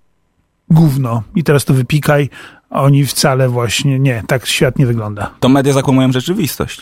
[0.69, 1.23] gówno.
[1.35, 2.29] I teraz to wypikaj.
[2.69, 5.31] Oni wcale właśnie nie, tak świat nie wygląda.
[5.39, 6.81] To media zakłamują rzeczywistość.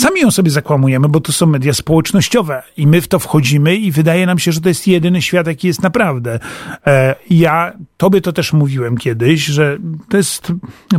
[0.00, 3.92] Sami ją sobie zakłamujemy, bo to są media społecznościowe i my w to wchodzimy i
[3.92, 6.38] wydaje nam się, że to jest jedyny świat, jaki jest naprawdę.
[6.86, 9.78] E, ja tobie to też mówiłem kiedyś, że
[10.08, 10.52] to jest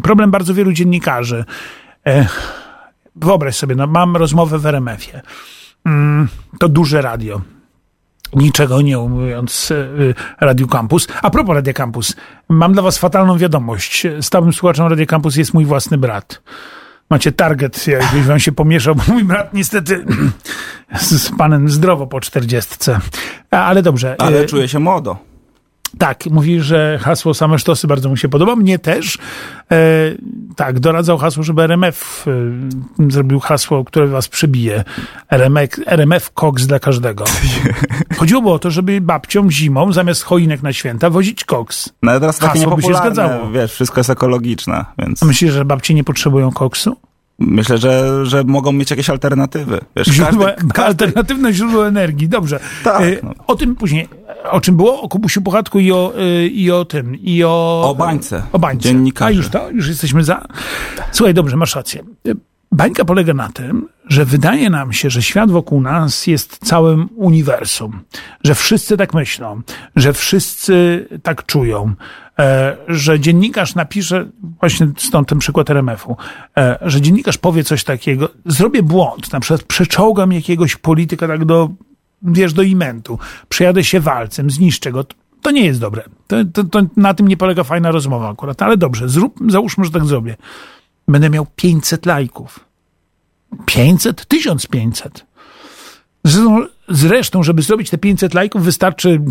[0.03, 1.45] problem bardzo wielu dziennikarzy.
[2.07, 2.27] E,
[3.15, 5.21] wyobraź sobie, no, mam rozmowę w RMF-ie.
[5.85, 6.27] Mm,
[6.59, 7.41] to duże radio.
[8.33, 11.07] Niczego nie umując e, Radio Campus.
[11.21, 12.15] A propos Radio Campus,
[12.49, 14.07] mam dla was fatalną wiadomość.
[14.21, 16.41] Stałym słuchaczem Radio Campus jest mój własny brat
[17.09, 20.05] macie target, jakbyś wam się pomieszał, bo mój brat niestety
[20.95, 22.99] z panem zdrowo po czterdziestce.
[23.51, 24.15] Ale dobrze.
[24.19, 25.17] Ale e, czuje się młodo.
[25.97, 28.55] Tak, mówi, że hasło same sztosy bardzo mu się podoba.
[28.55, 29.17] Mnie też.
[29.71, 29.77] E,
[30.55, 32.25] tak, doradzał hasło, żeby RMF
[33.07, 34.83] e, zrobił hasło, które was przebije.
[35.29, 37.25] RMF, RMF koks dla każdego.
[38.19, 41.89] Chodziło o to, żeby babciom zimą zamiast choinek na święta wozić koks.
[42.03, 43.51] No ale teraz takie hasło by się zgadzało.
[43.51, 45.23] Wiesz, wszystko jest ekologiczne, więc...
[45.23, 46.97] A myślisz, że babci nie potrzebują koksu?
[47.39, 49.79] Myślę, że, że mogą mieć jakieś alternatywy.
[49.95, 51.05] Wiesz, źródło, każdy, każdy...
[51.05, 52.59] Alternatywne źródło energii, dobrze.
[52.83, 53.33] Tak, e, no.
[53.47, 54.09] O tym później,
[54.51, 55.01] o czym było?
[55.01, 57.83] O Kubusiu Puchatku i o, e, i o tym, i o...
[57.85, 58.43] O bańce.
[58.51, 58.83] O bańce.
[58.83, 59.29] Dziennikarze.
[59.29, 59.69] A już to?
[59.71, 60.45] Już jesteśmy za?
[61.11, 62.03] Słuchaj, dobrze, masz rację.
[62.75, 68.01] Bańka polega na tym, że wydaje nam się, że świat wokół nas jest całym uniwersum,
[68.43, 69.61] że wszyscy tak myślą,
[69.95, 71.93] że wszyscy tak czują,
[72.39, 74.25] e, że dziennikarz napisze,
[74.59, 76.17] właśnie stąd ten przykład RMF-u,
[76.57, 81.69] e, że dziennikarz powie coś takiego, zrobię błąd, na przykład przeczołgam jakiegoś polityka tak do,
[82.21, 85.05] wiesz, do imentu, przejadę się walcem, zniszczę go,
[85.41, 86.03] to nie jest dobre.
[86.27, 89.91] To, to, to na tym nie polega fajna rozmowa akurat, ale dobrze, zrób, załóżmy, że
[89.91, 90.35] tak zrobię.
[91.07, 92.64] Będę miał 500 lajków
[93.65, 94.25] 500?
[94.25, 95.25] 1500.
[96.89, 99.21] Zresztą, żeby zrobić te 500 lajków, wystarczy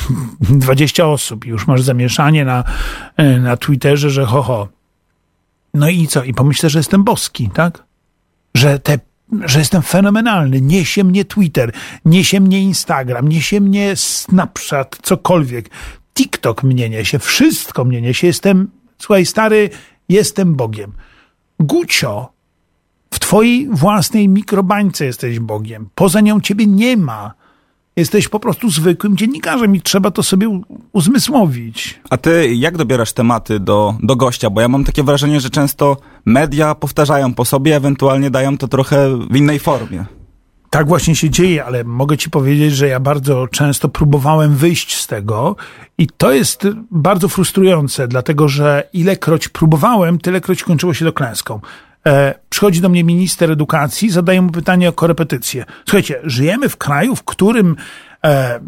[0.40, 1.46] 20 osób.
[1.46, 2.64] Już masz zamieszanie na,
[3.16, 4.68] e, na Twitterze, że ho, ho.
[5.74, 6.24] No i co?
[6.24, 7.84] I pomyślę, że jestem boski, tak?
[8.54, 8.98] Że te
[9.44, 11.72] że jestem fenomenalny, niesie mnie Twitter,
[12.04, 15.70] niesie mnie Instagram, niesie mnie Snapchat, cokolwiek.
[16.14, 18.26] TikTok mnie niesie, wszystko mnie niesie.
[18.26, 19.70] Jestem, słuchaj, stary,
[20.08, 20.92] jestem Bogiem.
[21.60, 22.32] Gucio
[23.12, 25.88] w twojej własnej mikrobańce jesteś Bogiem.
[25.94, 27.34] Poza nią ciebie nie ma.
[27.96, 30.60] Jesteś po prostu zwykłym dziennikarzem i trzeba to sobie
[30.92, 32.00] uzmysłowić.
[32.10, 34.50] A ty jak dobierasz tematy do, do gościa?
[34.50, 39.18] Bo ja mam takie wrażenie, że często media powtarzają po sobie, ewentualnie dają to trochę
[39.30, 40.04] w innej formie.
[40.70, 45.06] Tak właśnie się dzieje, ale mogę ci powiedzieć, że ja bardzo często próbowałem wyjść z
[45.06, 45.56] tego
[45.98, 51.60] i to jest bardzo frustrujące, dlatego że ilekroć próbowałem, tylekroć kończyło się to klęską.
[52.06, 55.64] E, przychodzi do mnie minister edukacji, zadaje mu pytanie o korepetycję.
[55.84, 57.76] Słuchajcie, żyjemy w kraju, w którym
[58.24, 58.60] e,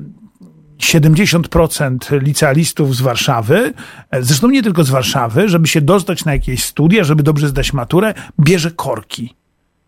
[0.78, 3.72] 70% licealistów z Warszawy,
[4.10, 7.72] e, zresztą nie tylko z Warszawy, żeby się dostać na jakieś studia, żeby dobrze zdać
[7.72, 9.34] maturę, bierze korki.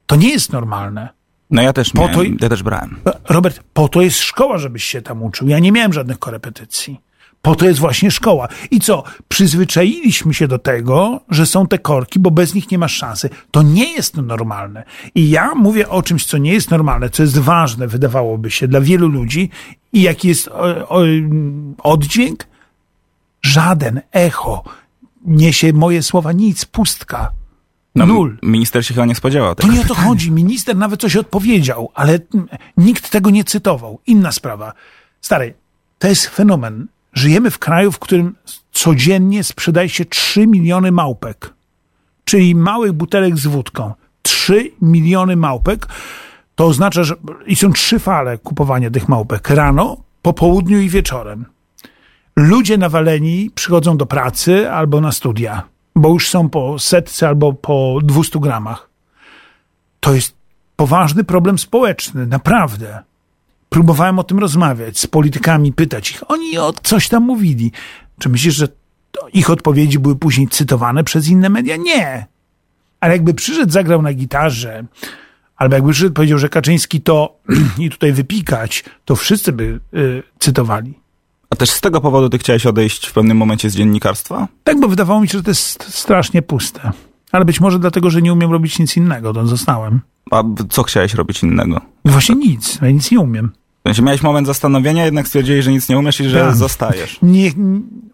[0.07, 1.09] To nie jest normalne.
[1.51, 2.97] No ja też miałem, po to, ja też brałem.
[3.29, 5.49] Robert, po to jest szkoła, żebyś się tam uczył.
[5.49, 7.01] Ja nie miałem żadnych korepetycji.
[7.47, 8.49] Po to jest właśnie szkoła.
[8.71, 9.05] I co?
[9.29, 13.31] Przyzwyczailiśmy się do tego, że są te korki, bo bez nich nie masz szansy.
[13.51, 14.85] To nie jest normalne.
[15.15, 18.81] I ja mówię o czymś, co nie jest normalne, co jest ważne, wydawałoby się, dla
[18.81, 19.51] wielu ludzi.
[19.93, 21.03] I jaki jest o, o,
[21.83, 22.47] oddźwięk?
[23.43, 24.65] Żaden echo.
[25.25, 27.33] Niesie moje słowa nic, pustka.
[27.95, 28.39] No, Nul.
[28.43, 29.69] Minister się chyba nie spodziewał tego.
[29.69, 30.31] To nie o to chodzi.
[30.31, 32.19] Minister nawet coś odpowiedział, ale
[32.77, 34.01] nikt tego nie cytował.
[34.07, 34.73] Inna sprawa.
[35.21, 35.55] Stary,
[35.99, 38.35] to jest fenomen Żyjemy w kraju, w którym
[38.73, 41.55] codziennie sprzedaje się 3 miliony małpek,
[42.25, 43.95] czyli małych butelek z wódką.
[44.23, 45.87] 3 miliony małpek.
[46.55, 47.15] To oznacza, że
[47.47, 49.51] i są trzy fale kupowania tych małpek.
[49.51, 51.45] Rano, po południu i wieczorem.
[52.37, 55.63] Ludzie nawaleni przychodzą do pracy albo na studia,
[55.95, 58.91] bo już są po setce albo po 200 gramach.
[60.01, 60.37] To jest
[60.77, 63.03] poważny problem społeczny, naprawdę.
[63.69, 66.31] Próbowałem o tym rozmawiać z politykami, pytać ich.
[66.31, 67.73] Oni o coś tam mówili.
[68.19, 68.69] Czy myślisz, że
[69.33, 71.77] ich odpowiedzi były później cytowane przez inne media?
[71.77, 72.27] Nie.
[73.01, 74.85] Ale jakby przyszedł, zagrał na gitarze,
[75.57, 77.39] albo jakby przyszedł, powiedział, że Kaczyński to
[77.79, 80.95] i tutaj wypikać, to wszyscy by y, cytowali.
[81.51, 84.49] A też z tego powodu ty chciałeś odejść w pewnym momencie z dziennikarstwa?
[84.65, 86.93] Tak, bo wydawało mi się, że to jest strasznie puste.
[87.33, 90.01] Ale być może dlatego, że nie umiem robić nic innego, to zostałem.
[90.31, 91.81] A co chciałeś robić innego?
[92.05, 93.51] Właśnie nic, ja nic nie umiem.
[93.85, 96.57] W sensie miałeś moment zastanowienia, jednak stwierdziłeś, że nic nie umiesz i że Tak.
[96.57, 97.19] zostajesz.
[97.23, 97.51] Nie,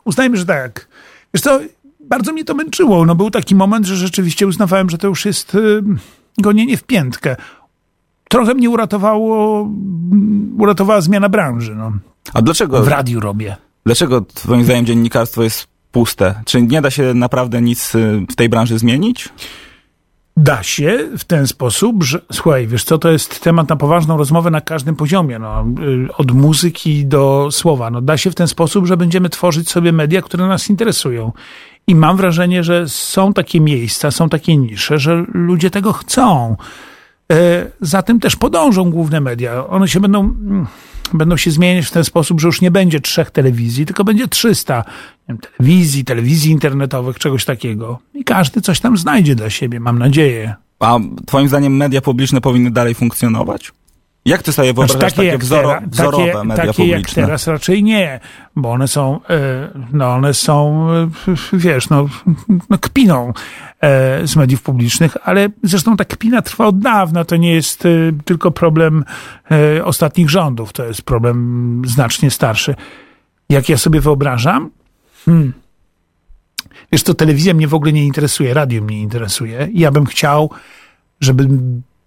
[0.04, 0.88] uznajmy, że tak.
[1.34, 1.60] Wiesz co,
[2.00, 3.04] bardzo mnie to męczyło.
[3.06, 5.82] No był taki moment, że rzeczywiście uznawałem, że to już jest y,
[6.38, 7.36] gonienie w piętkę.
[8.28, 11.74] Trochę mnie uratowało, mm, uratowała zmiana branży.
[11.74, 11.92] No.
[12.34, 13.56] A dlaczego, W radiu robię.
[13.86, 16.34] dlaczego twoim zdaniem dziennikarstwo jest puste?
[16.44, 19.28] Czy nie da się naprawdę nic y, w tej branży zmienić?
[20.36, 24.50] Da się w ten sposób, że słuchaj, wiesz co, to jest temat na poważną rozmowę
[24.50, 25.66] na każdym poziomie, no,
[26.08, 27.90] y, od muzyki do słowa.
[27.90, 31.32] No, da się w ten sposób, że będziemy tworzyć sobie media, które nas interesują.
[31.86, 36.56] I mam wrażenie, że są takie miejsca, są takie nisze, że ludzie tego chcą.
[37.32, 39.66] E, Za tym też podążą główne media.
[39.66, 40.66] One się będą, mm,
[41.18, 44.76] będą się zmieniać w ten sposób, że już nie będzie trzech telewizji, tylko będzie 300
[44.78, 44.84] nie
[45.28, 47.98] wiem, telewizji, telewizji internetowych, czegoś takiego.
[48.14, 50.54] I każdy coś tam znajdzie dla siebie, mam nadzieję.
[50.80, 53.72] A twoim zdaniem media publiczne powinny dalej funkcjonować?
[54.24, 57.22] Jak ty sobie wyobrażasz Znaczy, takie, jak wzoro, tera- wzorowe takie, media takie jak publiczne?
[57.22, 58.20] teraz raczej nie,
[58.56, 61.08] bo one są, e, no one są, e,
[61.52, 62.08] wiesz, no,
[62.70, 63.32] no kpiną
[63.80, 67.84] e, z mediów publicznych, ale zresztą ta kpina trwa od dawna, to nie jest
[68.24, 69.04] tylko problem
[69.84, 72.74] ostatnich rządów, to jest problem znacznie starszy.
[73.48, 74.70] Jak ja sobie wyobrażam,
[75.24, 75.52] hmm,
[76.92, 79.68] wiesz to telewizja mnie w ogóle nie interesuje, radio mnie interesuje.
[79.74, 80.50] Ja bym chciał,
[81.20, 81.48] żeby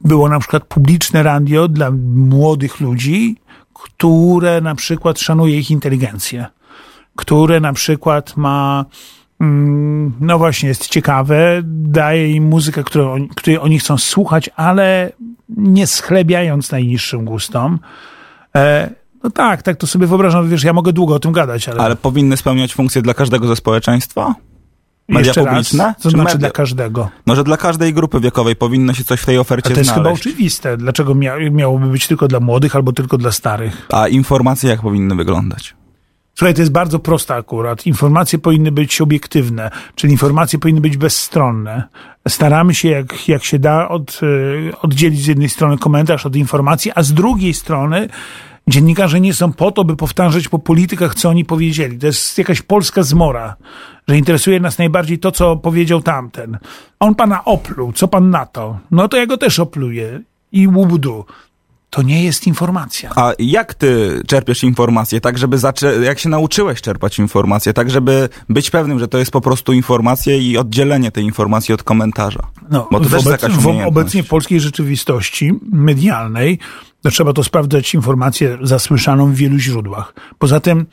[0.06, 3.36] było na przykład publiczne radio dla młodych ludzi,
[3.74, 6.46] które na przykład szanuje ich inteligencję,
[7.16, 8.86] które na przykład ma,
[9.42, 15.12] mm, no właśnie, jest ciekawe, daje im muzykę, którą, oni- której oni chcą słuchać, ale
[15.50, 17.80] nie schlebiając najniższym gustom.
[18.56, 18.90] E,
[19.24, 21.96] no tak, tak to sobie wyobrażam, wiesz, ja mogę długo o tym gadać, ale, Ale
[21.96, 24.36] powinny spełniać funkcje dla każdego ze społeczeństwa?
[25.10, 25.84] Media jeszcze publiczne?
[25.84, 27.10] raz, to Czy znaczy media- dla każdego.
[27.28, 30.02] No, że dla każdej grupy wiekowej powinno się coś w tej ofercie to jest chyba
[30.04, 30.28] znaleźć.
[30.28, 30.78] oczywiste.
[30.78, 33.88] Dlaczego mia miałoby być tylko dla młodych albo tylko dla starych?
[33.94, 35.76] A informacje jak powinny wyglądać?
[36.38, 37.86] Słuchaj, to jest bardzo proste akurat.
[37.86, 41.84] Informacje powinny być obiektywne, czyli informacje powinny być bezstronne.
[42.28, 46.92] Staramy się, jak, jak się da, od, y, oddzielić z jednej strony komentarz od informacji,
[46.96, 48.10] a z drugiej strony
[48.68, 52.00] dziennikarze nie są po to, by powtarzać po politykach, co oni powiedzieli.
[52.00, 53.56] To jest jakaś polska zmora,
[54.08, 56.58] że interesuje nas najbardziej to, co powiedział tamten.
[57.00, 58.80] On pana opluł, co pan na to?
[58.92, 60.22] No to ja go też opluję.
[60.52, 61.26] I łubudu.
[61.90, 63.12] To nie jest informacja.
[63.16, 68.30] A jak ty czerpiesz informacje, tak żeby zaczę- jak się nauczyłeś czerpać informacje, tak żeby
[68.50, 72.40] być pewnym, że to jest po prostu informacja i oddzielenie tej informacji od komentarza?
[72.70, 76.60] No, Bo to w też jest obec- jakaś w, obecnie w polskiej rzeczywistości medialnej
[77.02, 80.14] to trzeba to sprawdzać informację zasłyszaną w wielu źródłach.
[80.40, 80.86] Poza tym,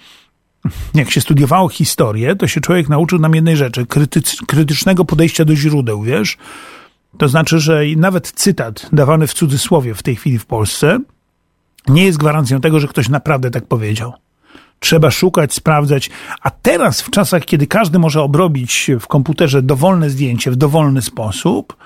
[0.94, 5.56] jak się studiowało historię, to się człowiek nauczył nam jednej rzeczy, krytyc- krytycznego podejścia do
[5.56, 6.36] źródeł, wiesz?
[7.18, 10.98] To znaczy, że nawet cytat dawany w cudzysłowie w tej chwili w Polsce
[11.88, 14.12] nie jest gwarancją tego, że ktoś naprawdę tak powiedział.
[14.80, 16.10] Trzeba szukać, sprawdzać.
[16.40, 21.76] A teraz, w czasach, kiedy każdy może obrobić w komputerze dowolne zdjęcie w dowolny sposób,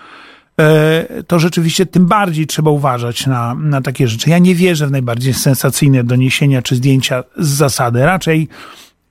[0.60, 4.30] e, to rzeczywiście tym bardziej trzeba uważać na, na takie rzeczy.
[4.30, 8.04] Ja nie wierzę w najbardziej sensacyjne doniesienia czy zdjęcia z zasady.
[8.04, 8.48] Raczej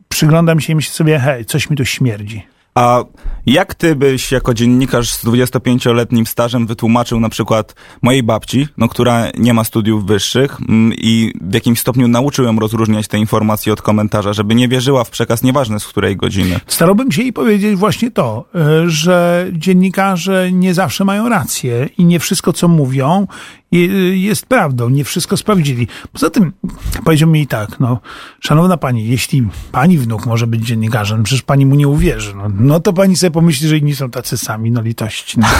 [0.09, 2.54] przyglądam się i myślę sobie, hej, coś mi tu śmierdzi.
[2.75, 3.03] A
[3.45, 9.27] jak ty byś jako dziennikarz z 25-letnim stażem wytłumaczył na przykład mojej babci, no, która
[9.37, 13.81] nie ma studiów wyższych mm, i w jakimś stopniu nauczył ją rozróżniać te informacje od
[13.81, 16.59] komentarza, żeby nie wierzyła w przekaz nieważne z której godziny?
[16.67, 22.19] Starałbym się jej powiedzieć właśnie to, y, że dziennikarze nie zawsze mają rację i nie
[22.19, 23.27] wszystko, co mówią,
[24.13, 25.87] jest prawdą, nie wszystko sprawdzili.
[26.13, 26.53] Poza tym
[27.03, 27.99] powiedział mi tak, no,
[28.39, 32.79] szanowna pani, jeśli pani wnuk może być dziennikarzem, przecież pani mu nie uwierzy, no, no
[32.79, 35.39] to pani sobie pomyśli, że inni są tacy sami, no litości.
[35.39, 35.47] No.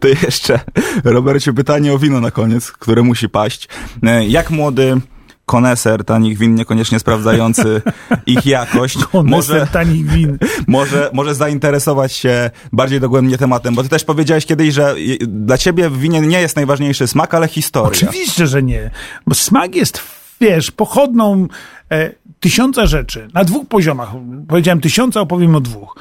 [0.00, 0.60] To jeszcze,
[1.04, 3.68] Robercie, pytanie o wino na koniec, które musi paść.
[4.02, 5.00] E, Jak młody
[5.46, 7.82] koneser tanich win, niekoniecznie sprawdzający
[8.26, 9.66] ich jakość, Może...
[9.72, 10.38] tanich win.
[10.66, 15.90] może, może zainteresować się bardziej dogłębnie tematem, bo ty też powiedziałeś kiedyś, że dla ciebie
[15.90, 17.88] w winie nie jest najważniejszy smak, ale historia.
[17.88, 18.90] Oczywiście, że nie.
[19.26, 20.02] Bo smak jest,
[20.40, 21.48] wiesz, pochodną
[21.90, 23.28] e, tysiąca rzeczy.
[23.34, 24.10] Na dwóch poziomach.
[24.48, 25.96] Powiedziałem tysiąca, opowiem o dwóch.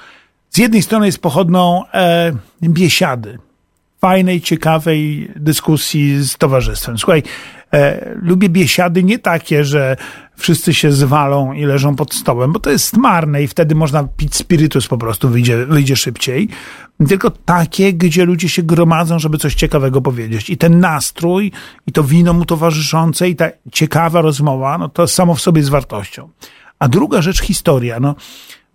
[0.50, 2.32] Z jednej strony jest pochodną e,
[2.64, 3.40] biesiady.
[4.02, 6.98] Fajnej, ciekawej dyskusji z towarzystwem.
[6.98, 7.24] Słuchaj,
[8.22, 9.98] lubię biesiady nie takie, że
[10.36, 14.36] wszyscy się zwalą i leżą pod stołem, bo to jest marne i wtedy można pić
[14.36, 16.50] spirytus po prostu, wyjdzie, wyjdzie szybciej.
[17.08, 20.50] Tylko takie, gdzie ludzie się gromadzą, żeby coś ciekawego powiedzieć.
[20.50, 21.52] I ten nastrój,
[21.88, 25.72] i to wino mu towarzyszące, i ta ciekawa rozmowa, no to samo w sobie jest
[25.72, 26.30] wartością.
[26.80, 28.00] A druga rzecz, historia.
[28.00, 28.16] No,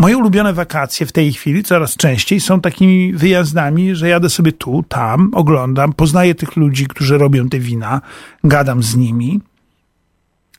[0.01, 4.85] moje ulubione wakacje w tej chwili coraz częściej są takimi wyjazdami, że jadę sobie tu,
[4.89, 8.01] tam, oglądam, poznaję tych ludzi, którzy robią te wina,
[8.45, 9.41] gadam z nimi,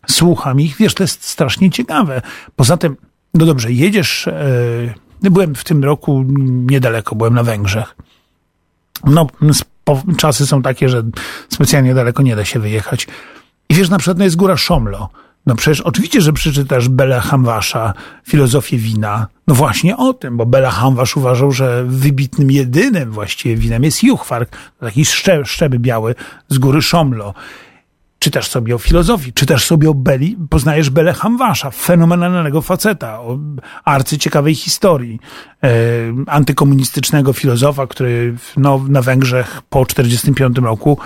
[0.10, 0.78] słucham ich.
[0.78, 2.22] Wiesz, to jest strasznie ciekawe.
[2.56, 2.96] Poza tym,
[3.34, 4.30] no dobrze, jedziesz.
[5.22, 7.96] Yy, byłem w tym roku niedaleko, byłem na Węgrzech.
[9.06, 9.28] No,
[10.18, 11.04] czasy są takie, że
[11.50, 13.08] specjalnie daleko nie da się wyjechać.
[13.70, 15.10] I wiesz, na przykład no jest góra Szomlo.
[15.46, 17.94] No przecież oczywiście, że przeczytasz Bela Hamwasza,
[18.28, 19.28] filozofię wina.
[19.48, 24.58] No właśnie o tym, bo Bela Hamwasz uważał, że wybitnym, jedynym właściwie winem jest Juchwark,
[24.80, 26.16] taki szcze, szczeby biały
[26.50, 27.34] z góry Szomlo.
[28.20, 33.40] Czytasz sobie o filozofii, czytasz sobie o Beli, poznajesz Belę Hamwasza, fenomenalnego faceta, o
[33.86, 35.20] arcyciekawej historii,
[35.64, 35.70] e,
[36.28, 40.98] antykomunistycznego filozofa, który no, na Węgrzech po 1945 roku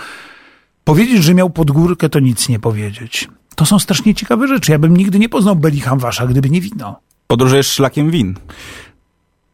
[0.83, 3.27] powiedzieć, że miał podgórkę, to nic nie powiedzieć.
[3.55, 4.71] To są strasznie ciekawe rzeczy.
[4.71, 6.99] Ja bym nigdy nie poznał Beli Hamwasza, gdyby nie wino.
[7.27, 8.35] Podróżujesz szlakiem win.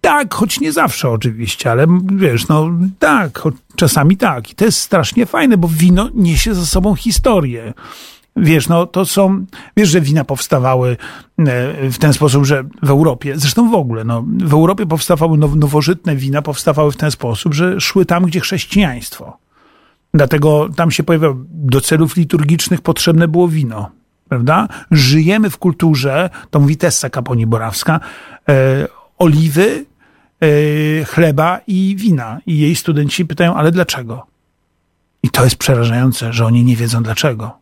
[0.02, 3.44] Tak, choć nie zawsze oczywiście, ale wiesz, no tak,
[3.76, 4.52] czasami tak.
[4.52, 7.74] I to jest strasznie fajne, bo wino niesie ze sobą historię.
[8.36, 9.46] Wiesz, no to są,
[9.78, 10.98] wiesz, że wina powstawały
[11.38, 15.56] e, w ten sposób, że w Europie, zresztą w ogóle, no, w Europie powstawały now,
[15.56, 19.38] nowożytne wina, powstawały w ten sposób, że szły tam, gdzie chrześcijaństwo.
[20.14, 23.92] Dlatego tam się pojawiało, do celów liturgicznych potrzebne było wino,
[24.30, 24.68] prawda?
[24.92, 28.00] Żyjemy w kulturze, to mówi Tessa Kaponi-Borawska,
[28.50, 29.86] e, oliwy,
[30.42, 32.40] e, chleba i wina.
[32.46, 34.28] I jej studenci pytają, ale dlaczego?
[35.24, 37.58] I to jest przerażające, że oni nie wiedzą dlaczego.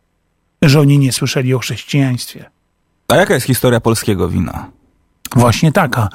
[0.62, 2.50] Że oni nie słyszeli o chrześcijaństwie.
[3.08, 4.70] A jaka jest historia polskiego wina?
[5.36, 6.08] Właśnie taka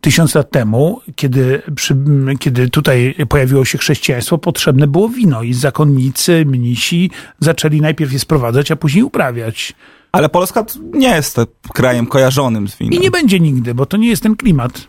[0.00, 1.96] tysiąc lat temu, kiedy, przy,
[2.38, 8.70] kiedy tutaj pojawiło się chrześcijaństwo, potrzebne było wino i zakonnicy, mnisi zaczęli najpierw je sprowadzać,
[8.70, 9.74] a później uprawiać.
[10.12, 11.36] Ale Polska nie jest
[11.74, 12.94] krajem kojarzonym z winem.
[12.94, 14.88] I nie będzie nigdy, bo to nie jest ten klimat.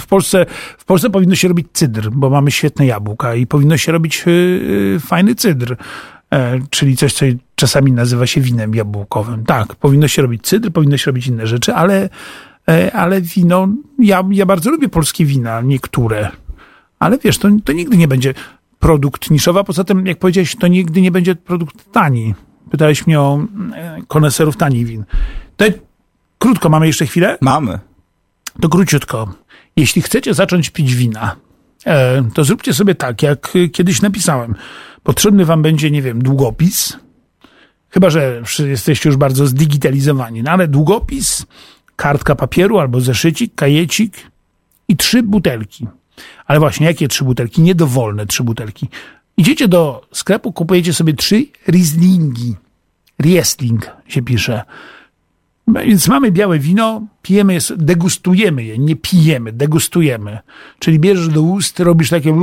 [0.00, 0.46] w, Polsce,
[0.78, 5.00] w Polsce powinno się robić cydr, bo mamy świetne jabłka i powinno się robić yy,
[5.00, 5.76] fajny cydr,
[6.32, 9.44] e, czyli coś, co czasami nazywa się winem jabłkowym.
[9.44, 12.08] Tak, powinno się robić cydr, powinno się robić inne rzeczy, ale
[12.92, 16.30] ale wino, ja, ja bardzo lubię polskie wina, niektóre,
[16.98, 18.34] ale wiesz, to, to nigdy nie będzie
[18.78, 22.34] produkt niszowy, a poza tym, jak powiedziałeś, to nigdy nie będzie produkt tani.
[22.70, 23.40] Pytałeś mnie o
[23.74, 25.04] e, koneserów tanich win.
[25.56, 25.64] To
[26.38, 27.38] krótko, mamy jeszcze chwilę?
[27.40, 27.78] Mamy.
[28.60, 29.34] To króciutko.
[29.76, 31.36] Jeśli chcecie zacząć pić wina,
[31.86, 34.54] e, to zróbcie sobie tak, jak kiedyś napisałem.
[35.02, 36.96] Potrzebny wam będzie, nie wiem, długopis,
[37.88, 41.46] chyba, że jesteście już bardzo zdigitalizowani, no ale długopis,
[41.96, 44.30] kartka papieru albo zeszycik, kajecik
[44.88, 45.86] i trzy butelki.
[46.46, 47.62] Ale właśnie, jakie trzy butelki?
[47.62, 48.88] Niedowolne trzy butelki.
[49.36, 52.54] Idziecie do sklepu, kupujecie sobie trzy Rieslingi.
[53.22, 54.62] Riesling się pisze.
[55.66, 60.38] No więc mamy białe wino, pijemy je, degustujemy je, nie pijemy, degustujemy.
[60.78, 62.34] Czyli bierzesz do ust, robisz takie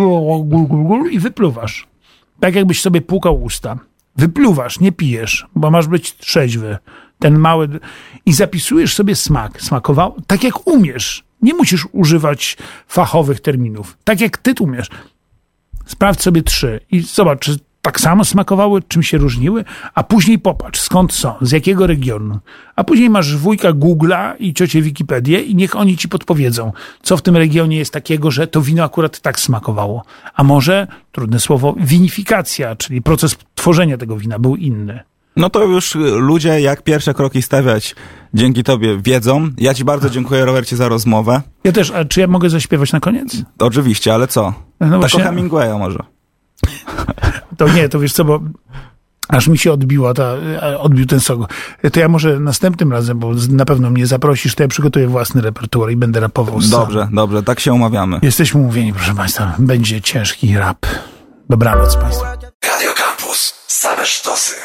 [1.11, 1.87] i wypluwasz.
[2.39, 3.79] Tak jakbyś sobie płukał usta.
[4.15, 6.77] Wypluwasz, nie pijesz, bo masz być trzeźwy
[7.23, 7.69] ten mały
[8.25, 9.61] i zapisujesz sobie smak.
[9.61, 11.23] Smakował tak jak umiesz.
[11.41, 12.57] Nie musisz używać
[12.87, 13.97] fachowych terminów.
[14.03, 14.87] Tak jak ty umiesz.
[15.85, 20.79] Sprawdź sobie trzy i zobacz, czy tak samo smakowały, czym się różniły, a później popatrz,
[20.79, 22.39] skąd są, z jakiego regionu.
[22.75, 27.21] A później masz wujka Google'a i ciocię Wikipedię i niech oni ci podpowiedzą, co w
[27.21, 30.03] tym regionie jest takiego, że to wino akurat tak smakowało.
[30.33, 35.12] A może, trudne słowo, winifikacja, czyli proces tworzenia tego wina był inny.
[35.35, 37.95] No to już ludzie, jak pierwsze kroki stawiać,
[38.33, 39.49] dzięki tobie wiedzą.
[39.57, 41.41] Ja ci bardzo dziękuję, Robercie, za rozmowę.
[41.63, 43.37] Ja też, a czy ja mogę zaśpiewać na koniec?
[43.59, 44.53] Oczywiście, ale co?
[44.79, 45.23] No tak właśnie...
[45.23, 45.99] Hemingwaya może.
[47.57, 48.39] To nie, to wiesz co, bo
[49.27, 50.33] aż mi się odbiła ta,
[50.79, 51.53] odbił ten sok.
[51.91, 55.91] To ja może następnym razem, bo na pewno mnie zaprosisz, to ja przygotuję własny repertuar
[55.91, 56.69] i będę rapował sam.
[56.69, 58.19] Dobrze, dobrze, tak się umawiamy.
[58.21, 59.55] Jesteśmy umówieni, proszę Państwa.
[59.59, 60.85] Będzie ciężki rap.
[61.49, 62.23] Dobranoc Państwu.
[62.65, 63.53] Radio Campus.
[63.67, 64.55] Same sztosy.